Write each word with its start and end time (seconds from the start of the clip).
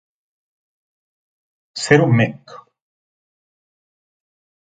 Ser 1.83 1.99
un 2.07 2.17
mec. 2.21 2.55